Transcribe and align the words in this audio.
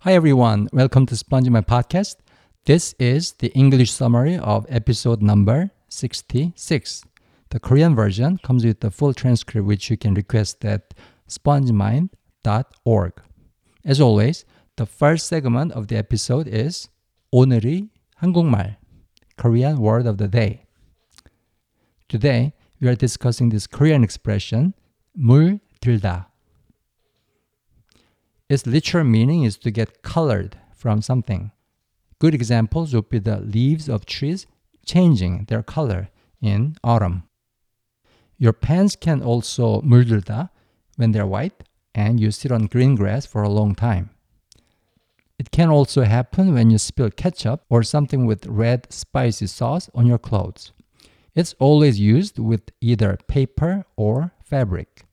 Hi, 0.00 0.12
everyone. 0.12 0.68
Welcome 0.72 1.06
to 1.06 1.16
Sponge 1.16 1.48
Mind 1.48 1.66
Podcast. 1.66 2.16
This 2.66 2.94
is 2.98 3.32
the 3.32 3.48
English 3.54 3.90
summary 3.90 4.36
of 4.38 4.66
episode 4.68 5.22
number 5.22 5.70
66. 5.88 7.02
The 7.48 7.58
Korean 7.58 7.94
version 7.96 8.38
comes 8.38 8.64
with 8.64 8.80
the 8.80 8.90
full 8.90 9.14
transcript, 9.14 9.66
which 9.66 9.90
you 9.90 9.96
can 9.96 10.14
request 10.14 10.64
at 10.64 10.92
spongemind.org. 11.28 13.12
As 13.84 14.00
always, 14.00 14.44
the 14.76 14.86
first 14.86 15.26
segment 15.26 15.72
of 15.72 15.88
the 15.88 15.96
episode 15.96 16.46
is 16.46 16.88
오늘이 17.32 17.88
한국말, 18.22 18.76
Korean 19.38 19.78
word 19.78 20.06
of 20.06 20.18
the 20.18 20.28
day. 20.28 20.66
Today, 22.08 22.52
we 22.80 22.88
are 22.88 22.94
discussing 22.94 23.48
this 23.48 23.66
Korean 23.66 24.04
expression, 24.04 24.74
물 25.18 25.58
들다. 25.80 26.26
Its 28.49 28.65
literal 28.67 29.05
meaning 29.05 29.43
is 29.43 29.57
to 29.57 29.71
get 29.71 30.03
colored 30.03 30.57
from 30.73 31.01
something. 31.01 31.51
Good 32.19 32.33
examples 32.33 32.93
would 32.93 33.09
be 33.09 33.19
the 33.19 33.39
leaves 33.39 33.87
of 33.87 34.05
trees 34.05 34.45
changing 34.85 35.45
their 35.45 35.63
color 35.63 36.09
in 36.41 36.75
autumn. 36.83 37.23
Your 38.37 38.53
pants 38.53 38.95
can 38.95 39.21
also 39.21 39.81
물들다 39.81 40.49
when 40.97 41.11
they're 41.11 41.27
white 41.27 41.63
and 41.93 42.19
you 42.19 42.31
sit 42.31 42.51
on 42.51 42.65
green 42.67 42.95
grass 42.95 43.25
for 43.25 43.43
a 43.43 43.49
long 43.49 43.75
time. 43.75 44.09
It 45.39 45.51
can 45.51 45.69
also 45.69 46.03
happen 46.03 46.53
when 46.53 46.69
you 46.69 46.77
spill 46.77 47.09
ketchup 47.09 47.63
or 47.69 47.83
something 47.83 48.25
with 48.25 48.45
red 48.45 48.91
spicy 48.93 49.47
sauce 49.47 49.89
on 49.95 50.05
your 50.05 50.19
clothes. 50.19 50.71
It's 51.33 51.55
always 51.57 51.99
used 51.99 52.37
with 52.37 52.71
either 52.81 53.17
paper 53.27 53.85
or 53.95 54.31
fabric. 54.43 55.05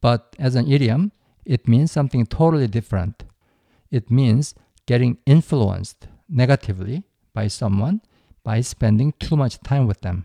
But 0.00 0.34
as 0.38 0.54
an 0.54 0.70
idiom, 0.70 1.12
it 1.44 1.68
means 1.68 1.92
something 1.92 2.26
totally 2.26 2.66
different. 2.66 3.24
It 3.90 4.10
means 4.10 4.54
getting 4.86 5.18
influenced 5.26 6.08
negatively 6.28 7.04
by 7.34 7.48
someone 7.48 8.00
by 8.42 8.60
spending 8.60 9.12
too 9.18 9.36
much 9.36 9.60
time 9.60 9.86
with 9.86 10.00
them. 10.00 10.24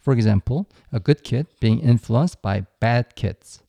For 0.00 0.12
example, 0.12 0.68
a 0.92 1.00
good 1.00 1.22
kid 1.22 1.46
being 1.60 1.80
influenced 1.80 2.40
by 2.40 2.66
bad 2.80 3.14
kids. 3.14 3.62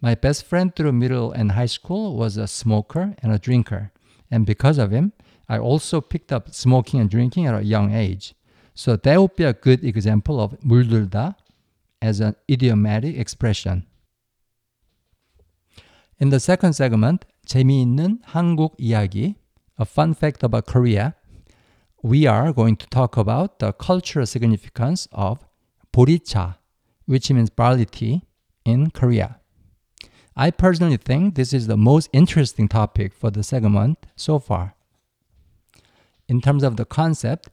My 0.00 0.14
best 0.14 0.44
friend 0.44 0.74
through 0.74 0.92
middle 0.92 1.32
and 1.32 1.52
high 1.52 1.66
school 1.66 2.16
was 2.16 2.36
a 2.36 2.46
smoker 2.46 3.14
and 3.22 3.32
a 3.32 3.38
drinker. 3.38 3.90
And 4.30 4.44
because 4.44 4.78
of 4.78 4.90
him, 4.90 5.12
I 5.48 5.58
also 5.58 6.00
picked 6.00 6.32
up 6.32 6.52
smoking 6.54 7.00
and 7.00 7.08
drinking 7.08 7.46
at 7.46 7.54
a 7.54 7.64
young 7.64 7.92
age. 7.92 8.34
So 8.74 8.96
that 8.96 9.20
would 9.20 9.36
be 9.36 9.44
a 9.44 9.52
good 9.52 9.84
example 9.84 10.40
of 10.40 10.58
물들다 10.60 11.36
as 12.02 12.20
an 12.20 12.34
idiomatic 12.50 13.16
expression. 13.16 13.86
In 16.20 16.30
the 16.30 16.38
second 16.38 16.74
segment, 16.74 17.24
재미있는 17.46 18.20
한국 18.24 18.76
이야기, 18.78 19.34
a 19.78 19.84
fun 19.84 20.14
fact 20.14 20.44
about 20.44 20.66
Korea, 20.66 21.14
we 22.02 22.26
are 22.26 22.52
going 22.52 22.76
to 22.76 22.86
talk 22.86 23.16
about 23.16 23.58
the 23.58 23.72
cultural 23.72 24.26
significance 24.26 25.08
of 25.12 25.38
보리차, 25.92 26.56
which 27.06 27.30
means 27.30 27.50
barley 27.50 27.84
tea, 27.84 28.22
in 28.64 28.90
Korea. 28.90 29.40
I 30.36 30.50
personally 30.50 30.96
think 30.96 31.34
this 31.34 31.52
is 31.52 31.66
the 31.66 31.76
most 31.76 32.08
interesting 32.12 32.68
topic 32.68 33.12
for 33.12 33.30
the 33.30 33.42
segment 33.42 33.98
so 34.16 34.38
far. 34.38 34.74
In 36.28 36.40
terms 36.40 36.62
of 36.62 36.76
the 36.76 36.84
concept, 36.84 37.48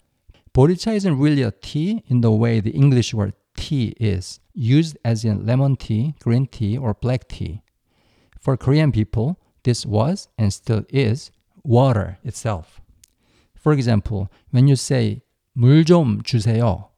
보리차 0.53 0.95
isn't 0.95 1.17
really 1.17 1.43
a 1.43 1.51
tea 1.51 2.03
in 2.07 2.21
the 2.21 2.31
way 2.31 2.59
the 2.59 2.71
English 2.71 3.13
word 3.13 3.33
tea 3.55 3.93
is, 3.99 4.39
used 4.53 4.97
as 5.03 5.23
in 5.23 5.45
lemon 5.45 5.75
tea, 5.75 6.15
green 6.19 6.47
tea, 6.47 6.77
or 6.77 6.93
black 6.93 7.27
tea. 7.27 7.61
For 8.45 8.57
Korean 8.57 8.91
people, 8.91 9.39
this 9.63 9.85
was 9.85 10.27
and 10.37 10.51
still 10.51 10.83
is 10.89 11.31
water 11.63 12.17
itself. 12.23 12.81
For 13.55 13.73
example, 13.73 14.31
when 14.49 14.67
you 14.67 14.75
say 14.75 15.21
물 15.55 15.83
좀 15.83 16.21
주세요 16.23 16.89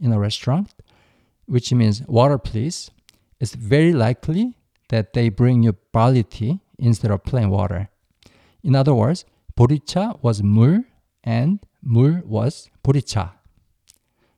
in 0.00 0.12
a 0.12 0.18
restaurant, 0.18 0.72
which 1.46 1.72
means 1.72 2.02
water 2.06 2.38
please, 2.38 2.90
it's 3.40 3.54
very 3.54 3.92
likely 3.92 4.56
that 4.88 5.12
they 5.12 5.28
bring 5.28 5.62
you 5.62 5.74
barley 5.92 6.22
tea 6.22 6.60
instead 6.78 7.10
of 7.10 7.24
plain 7.24 7.50
water. 7.50 7.88
In 8.62 8.76
other 8.76 8.94
words, 8.94 9.24
보리차 9.56 10.22
was 10.22 10.42
물 10.42 10.84
and 11.24 11.58
물 11.84 12.24
was 12.24 12.70
보리차. 12.84 13.32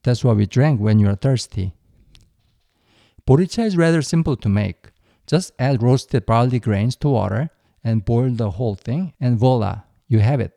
That's 0.03 0.25
what 0.25 0.37
we 0.37 0.47
drank 0.47 0.81
when 0.81 0.99
you 0.99 1.09
are 1.09 1.17
thirsty. 1.17 1.73
Borycha 3.27 3.65
is 3.65 3.77
rather 3.77 4.03
simple 4.03 4.37
to 4.37 4.49
make. 4.49 4.91
Just 5.30 5.52
add 5.60 5.84
roasted 5.84 6.26
barley 6.26 6.60
grains 6.60 6.96
to 6.96 7.10
water 7.10 7.52
and 7.84 8.04
boil 8.04 8.32
the 8.32 8.50
whole 8.50 8.74
thing, 8.74 9.14
and 9.22 9.38
voila, 9.38 9.82
you 10.08 10.20
have 10.20 10.40
it. 10.40 10.54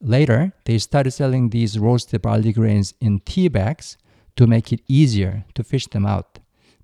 Later, 0.00 0.54
they 0.64 0.78
started 0.78 1.10
selling 1.10 1.50
these 1.50 1.78
roasted 1.78 2.22
barley 2.22 2.54
grains 2.54 2.94
in 3.02 3.20
tea 3.20 3.48
bags 3.48 3.98
to 4.36 4.46
make 4.46 4.72
it 4.72 4.80
easier 4.88 5.44
to 5.54 5.62
fish 5.62 5.86
them 5.88 6.06
out. 6.06 6.38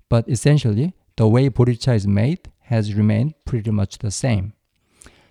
But 0.07 0.29
essentially, 0.29 0.93
the 1.15 1.27
way 1.27 1.49
borycha 1.49 1.95
is 1.95 2.05
made 2.05 2.51
has 2.65 2.93
remained 2.93 3.33
pretty 3.43 3.71
much 3.71 3.97
the 3.97 4.11
same. 4.11 4.53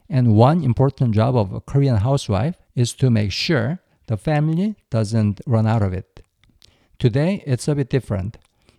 And 0.09 0.35
one 0.35 0.65
important 0.65 1.15
job 1.15 1.37
of 1.37 1.53
a 1.53 1.61
Korean 1.61 1.99
housewife 1.99 2.57
is 2.75 2.93
to 2.95 3.09
make 3.09 3.31
sure 3.31 3.79
the 4.09 4.17
family 4.17 4.75
doesn't 4.91 5.41
run 5.47 5.69
out 5.69 5.83
of 5.83 5.93
it. 5.93 6.25
Today, 6.99 7.45
it's 7.47 7.69
a 7.69 7.77
bit 7.77 7.89
different. 7.89 8.37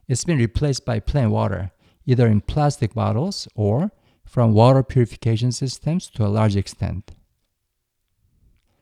It's 0.10 0.26
been 0.26 0.38
replaced 0.38 0.86
by 0.86 1.00
plain 1.00 1.32
water, 1.32 1.72
either 2.06 2.28
in 2.28 2.42
plastic 2.42 2.94
bottles 2.94 3.48
or 3.56 3.92
from 4.26 4.54
water 4.54 4.84
purification 4.84 5.52
systems 5.52 6.10
to 6.10 6.26
a 6.26 6.28
large 6.28 6.56
extent. 6.56 7.12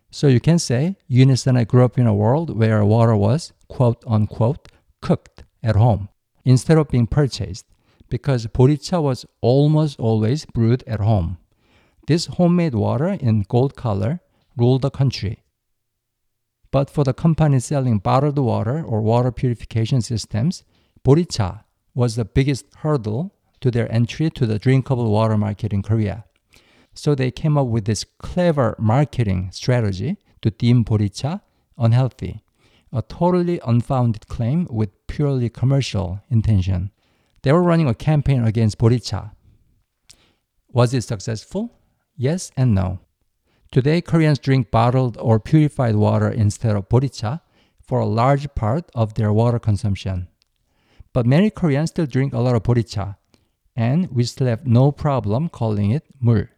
So 0.09 0.27
you 0.27 0.39
can 0.39 0.59
say 0.59 0.97
Eunice 1.07 1.47
and 1.47 1.57
I 1.57 1.63
grew 1.63 1.85
up 1.85 1.97
in 1.97 2.05
a 2.05 2.13
world 2.13 2.57
where 2.57 2.83
water 2.83 3.15
was, 3.15 3.53
quote 3.69 4.03
unquote, 4.05 4.67
cooked 5.01 5.43
at 5.63 5.75
home 5.75 6.09
instead 6.43 6.77
of 6.77 6.89
being 6.89 7.07
purchased 7.07 7.65
because 8.09 8.45
borycha 8.47 9.01
was 9.01 9.25
almost 9.39 9.99
always 9.99 10.45
brewed 10.45 10.83
at 10.85 10.99
home. 10.99 11.37
This 12.07 12.25
homemade 12.25 12.75
water 12.75 13.07
in 13.07 13.45
gold 13.47 13.75
color 13.75 14.19
ruled 14.57 14.81
the 14.81 14.89
country. 14.89 15.43
But 16.71 16.89
for 16.89 17.03
the 17.03 17.13
companies 17.13 17.65
selling 17.65 17.99
bottled 17.99 18.37
water 18.37 18.83
or 18.83 19.01
water 19.01 19.31
purification 19.31 20.01
systems, 20.01 20.63
borycha 21.05 21.63
was 21.93 22.15
the 22.15 22.25
biggest 22.25 22.65
hurdle 22.77 23.33
to 23.59 23.71
their 23.71 23.91
entry 23.91 24.29
to 24.31 24.45
the 24.45 24.59
drinkable 24.59 25.11
water 25.11 25.37
market 25.37 25.73
in 25.73 25.83
Korea. 25.83 26.25
So 26.93 27.15
they 27.15 27.31
came 27.31 27.57
up 27.57 27.67
with 27.67 27.85
this 27.85 28.05
clever 28.19 28.75
marketing 28.77 29.49
strategy 29.51 30.17
to 30.41 30.51
deem 30.51 30.83
borycha 30.83 31.41
unhealthy, 31.77 32.43
a 32.91 33.01
totally 33.01 33.59
unfounded 33.65 34.27
claim 34.27 34.67
with 34.69 34.89
purely 35.07 35.49
commercial 35.49 36.21
intention. 36.29 36.91
They 37.43 37.51
were 37.51 37.63
running 37.63 37.87
a 37.87 37.95
campaign 37.95 38.43
against 38.43 38.77
borycha. 38.77 39.31
Was 40.71 40.93
it 40.93 41.03
successful? 41.03 41.79
Yes 42.15 42.51
and 42.55 42.75
no. 42.75 42.99
Today, 43.71 44.01
Koreans 44.01 44.37
drink 44.37 44.69
bottled 44.69 45.17
or 45.17 45.39
purified 45.39 45.95
water 45.95 46.29
instead 46.29 46.75
of 46.75 46.89
borycha 46.89 47.41
for 47.81 47.99
a 47.99 48.05
large 48.05 48.53
part 48.53 48.89
of 48.93 49.13
their 49.13 49.31
water 49.31 49.59
consumption. 49.59 50.27
But 51.13 51.25
many 51.25 51.49
Koreans 51.49 51.89
still 51.89 52.05
drink 52.05 52.33
a 52.33 52.39
lot 52.39 52.55
of 52.55 52.63
borycha, 52.63 53.17
and 53.75 54.09
we 54.11 54.23
still 54.23 54.47
have 54.47 54.65
no 54.65 54.91
problem 54.91 55.49
calling 55.49 55.91
it 55.91 56.05
물. 56.23 56.49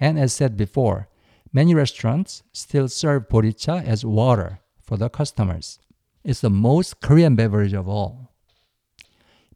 And 0.00 0.18
as 0.18 0.32
said 0.32 0.56
before, 0.56 1.08
many 1.52 1.74
restaurants 1.74 2.42
still 2.52 2.88
serve 2.88 3.28
borycha 3.28 3.84
as 3.84 4.04
water 4.04 4.60
for 4.80 4.96
the 4.96 5.08
customers. 5.08 5.78
It's 6.24 6.40
the 6.40 6.50
most 6.50 7.00
Korean 7.00 7.36
beverage 7.36 7.72
of 7.72 7.88
all. 7.88 8.32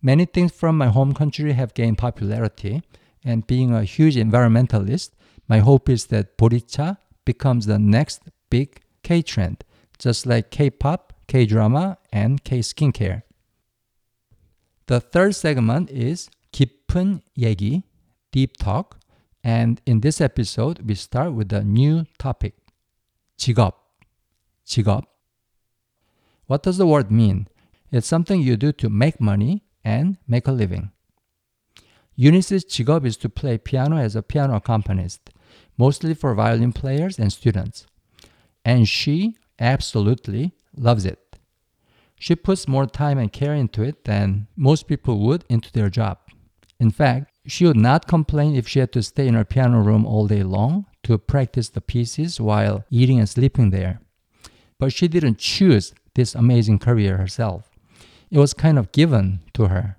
Many 0.01 0.27
things 0.27 0.53
from 0.53 0.79
my 0.79 0.89
home 0.89 1.15
country 1.15 1.53
have 1.53 1.75
gained 1.75 1.99
popularity, 1.99 2.83
and 3.25 3.47
being 3.47 3.73
a 3.73 3.85
huge 3.85 4.17
environmentalist, 4.17 5.11
my 5.49 5.59
hope 5.59 5.89
is 5.89 6.07
that 6.07 6.39
borycha 6.39 6.99
becomes 7.25 7.67
the 7.67 7.79
next 7.79 8.23
big 8.51 8.81
K 9.03 9.23
trend, 9.23 9.65
just 9.99 10.27
like 10.27 10.51
K 10.51 10.71
pop, 10.71 11.13
K 11.29 11.47
drama, 11.47 11.99
and 12.13 12.43
K 12.43 12.61
skincare. 12.61 13.23
The 14.92 15.00
third 15.00 15.36
segment 15.36 15.90
is 15.92 16.30
깊은 16.52 17.22
얘기, 17.38 17.84
deep 18.32 18.58
talk, 18.58 18.98
and 19.44 19.82
in 19.86 20.02
this 20.02 20.22
episode 20.22 20.82
we 20.88 20.96
start 20.96 21.34
with 21.34 21.52
a 21.54 21.64
new 21.64 22.06
topic. 22.18 22.56
직업, 23.38 23.74
직업. 24.66 25.04
What 26.48 26.64
does 26.64 26.78
the 26.78 26.88
word 26.88 27.12
mean? 27.12 27.48
It's 27.92 28.08
something 28.08 28.42
you 28.42 28.58
do 28.58 28.72
to 28.74 28.90
make 28.90 29.20
money 29.20 29.64
and 29.84 30.18
make 30.28 30.48
a 30.48 30.52
living. 30.52 30.92
Eunice's 32.16 32.66
직업 32.66 33.06
is 33.06 33.16
to 33.18 33.30
play 33.30 33.58
piano 33.58 33.98
as 33.98 34.16
a 34.16 34.24
piano 34.24 34.56
accompanist, 34.56 35.30
mostly 35.78 36.14
for 36.14 36.34
violin 36.34 36.74
players 36.74 37.20
and 37.20 37.32
students. 37.32 37.86
And 38.66 38.88
she 38.88 39.36
absolutely 39.60 40.54
loves 40.76 41.06
it. 41.06 41.21
She 42.23 42.37
puts 42.37 42.69
more 42.69 42.87
time 42.87 43.19
and 43.19 43.33
care 43.33 43.53
into 43.53 43.83
it 43.83 44.05
than 44.05 44.47
most 44.55 44.87
people 44.87 45.19
would 45.27 45.45
into 45.49 45.73
their 45.73 45.91
job. 45.91 46.19
In 46.79 46.93
fact, 46.93 47.33
She 47.47 47.67
would 47.67 47.77
not 47.77 48.07
complain 48.07 48.55
if 48.55 48.69
she 48.69 48.79
had 48.79 48.93
to 48.93 49.03
stay 49.03 49.27
in 49.27 49.35
her 49.35 49.45
piano 49.45 49.81
room 49.81 50.07
all 50.07 50.29
day 50.29 50.45
long 50.45 50.87
to 51.03 51.19
practice 51.19 51.69
the 51.69 51.81
pieces 51.81 52.41
while 52.41 52.85
eating 52.91 53.19
and 53.19 53.29
sleeping 53.29 53.71
there. 53.71 54.01
But 54.79 54.93
she 54.93 55.09
didn't 55.09 55.39
choose 55.39 55.93
this 56.15 56.37
amazing 56.37 56.79
career 56.79 57.17
herself. 57.17 57.69
It 58.31 58.39
was 58.39 58.55
kind 58.55 58.79
of 58.79 58.93
given 58.93 59.41
to 59.55 59.67
her. 59.67 59.97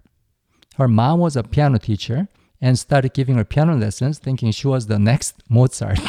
Her 0.77 0.87
mom 0.87 1.19
was 1.19 1.35
a 1.35 1.43
piano 1.43 1.77
teacher 1.77 2.29
and 2.61 2.79
started 2.79 3.13
giving 3.13 3.35
her 3.35 3.43
piano 3.43 3.75
lessons 3.75 4.17
thinking 4.17 4.51
she 4.51 4.67
was 4.67 4.87
the 4.87 4.97
next 4.97 5.43
Mozart. 5.49 5.99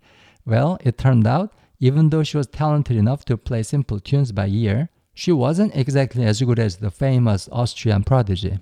well, 0.46 0.78
it 0.82 0.96
turned 0.96 1.26
out, 1.26 1.52
even 1.78 2.08
though 2.08 2.22
she 2.22 2.38
was 2.38 2.46
talented 2.46 2.96
enough 2.96 3.26
to 3.26 3.36
play 3.36 3.62
simple 3.62 4.00
tunes 4.00 4.32
by 4.32 4.46
ear, 4.48 4.88
she 5.18 5.32
wasn't 5.32 5.74
exactly 5.74 6.24
as 6.24 6.40
good 6.40 6.60
as 6.60 6.76
the 6.76 6.92
famous 6.92 7.48
Austrian 7.50 8.04
prodigy. 8.04 8.60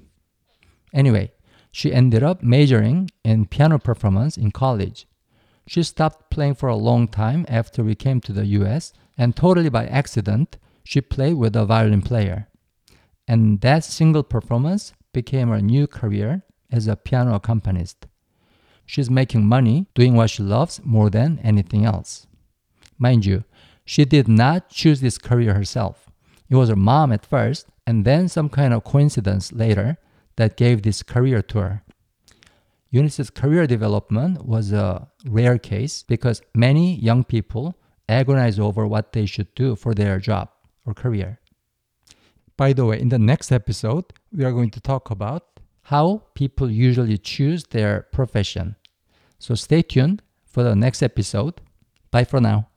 Anyway, 0.91 1.31
she 1.71 1.93
ended 1.93 2.23
up 2.23 2.43
majoring 2.43 3.11
in 3.23 3.45
piano 3.45 3.79
performance 3.79 4.39
in 4.39 4.51
college. 4.51 5.07
She 5.67 5.83
stopped 5.83 6.31
playing 6.31 6.55
for 6.55 6.71
a 6.71 6.75
long 6.75 7.09
time 7.09 7.45
after 7.47 7.85
we 7.85 7.95
came 7.95 8.23
to 8.23 8.33
the 8.33 8.47
US, 8.61 8.95
and 9.19 9.37
totally 9.37 9.69
by 9.69 9.85
accident, 9.85 10.57
she 10.83 11.03
played 11.03 11.35
with 11.35 11.55
a 11.57 11.67
violin 11.67 12.01
player. 12.01 12.49
And 13.29 13.61
that 13.61 13.85
single 13.85 14.23
performance 14.23 14.95
became 15.13 15.49
her 15.49 15.61
new 15.61 15.87
career 15.87 16.43
as 16.73 16.87
a 16.87 16.97
piano 16.97 17.35
accompanist. 17.35 18.07
She's 18.87 19.11
making 19.11 19.45
money 19.45 19.89
doing 19.95 20.15
what 20.15 20.31
she 20.31 20.43
loves 20.43 20.81
more 20.83 21.11
than 21.11 21.39
anything 21.41 21.85
else. 21.85 22.27
Mind 22.97 23.27
you, 23.27 23.45
she 23.85 24.07
did 24.07 24.27
not 24.27 24.71
choose 24.71 25.03
this 25.03 25.19
career 25.19 25.53
herself. 25.53 26.07
It 26.49 26.57
was 26.57 26.69
her 26.69 26.77
mom 26.77 27.13
at 27.13 27.27
first, 27.27 27.67
and 27.87 28.05
then 28.05 28.29
some 28.29 28.49
kind 28.49 28.73
of 28.73 28.85
coincidence 28.85 29.53
later 29.53 29.99
that 30.37 30.57
gave 30.57 30.83
this 30.83 31.03
career 31.03 31.43
to 31.43 31.59
her. 31.59 31.83
Eunice's 32.91 33.31
career 33.31 33.67
development 33.67 34.47
was 34.47 34.73
a 34.73 35.09
rare 35.27 35.59
case 35.59 36.03
because 36.03 36.41
many 36.55 36.97
young 36.97 37.25
people 37.25 37.77
agonize 38.09 38.59
over 38.59 38.87
what 38.87 39.13
they 39.13 39.27
should 39.27 39.53
do 39.55 39.75
for 39.75 39.93
their 39.93 40.19
job 40.19 40.49
or 40.85 40.95
career. 40.95 41.41
By 42.57 42.73
the 42.73 42.87
way, 42.87 43.01
in 43.01 43.09
the 43.09 43.19
next 43.19 43.53
episode, 43.53 44.05
we 44.33 44.45
are 44.45 44.53
going 44.53 44.71
to 44.71 44.81
talk 44.81 45.11
about 45.11 45.61
how 45.83 46.23
people 46.35 46.71
usually 46.71 47.19
choose 47.19 47.65
their 47.65 48.07
profession. 48.13 48.77
So 49.39 49.55
stay 49.55 49.83
tuned 49.83 50.23
for 50.45 50.63
the 50.63 50.75
next 50.75 51.03
episode. 51.03 51.61
Bye 52.11 52.25
for 52.25 52.41
now. 52.41 52.69